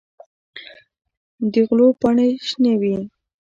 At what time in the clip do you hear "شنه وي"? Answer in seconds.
2.47-2.95